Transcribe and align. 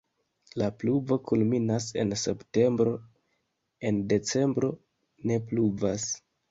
La 0.61 0.69
pluvo 0.83 1.17
kulminas 1.31 1.87
en 2.05 2.15
septembro, 2.23 2.97
en 3.91 4.03
decembro 4.15 4.75
ne 5.31 5.41
pluvas. 5.53 6.15